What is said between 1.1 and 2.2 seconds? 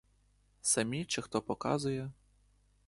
хто показує?